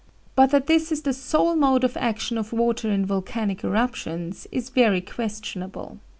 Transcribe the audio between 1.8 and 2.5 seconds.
of action